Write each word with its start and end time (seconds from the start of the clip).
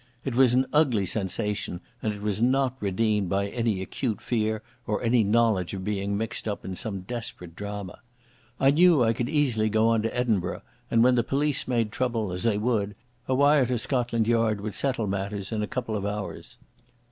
It 0.25 0.33
was 0.33 0.55
an 0.55 0.65
ugly 0.73 1.05
sensation, 1.05 1.79
and 2.01 2.11
it 2.11 2.23
was 2.23 2.41
not 2.41 2.75
redeemed 2.79 3.29
by 3.29 3.49
any 3.49 3.83
acute 3.83 4.19
fear 4.19 4.63
or 4.87 5.03
any 5.03 5.21
knowledge 5.23 5.75
of 5.75 5.83
being 5.83 6.17
mixed 6.17 6.47
up 6.47 6.65
in 6.65 6.75
some 6.75 7.01
desperate 7.01 7.55
drama. 7.55 7.99
I 8.59 8.71
knew 8.71 9.03
I 9.03 9.13
could 9.13 9.29
easily 9.29 9.69
go 9.69 9.89
on 9.89 10.01
to 10.01 10.17
Edinburgh, 10.17 10.63
and 10.89 11.03
when 11.03 11.13
the 11.13 11.23
police 11.23 11.67
made 11.67 11.91
trouble, 11.91 12.31
as 12.31 12.41
they 12.45 12.57
would, 12.57 12.95
a 13.27 13.35
wire 13.35 13.67
to 13.67 13.77
Scotland 13.77 14.27
Yard 14.27 14.59
would 14.61 14.73
settle 14.73 15.05
matters 15.05 15.51
in 15.51 15.61
a 15.61 15.67
couple 15.67 15.95
of 15.95 16.03
hours. 16.07 16.57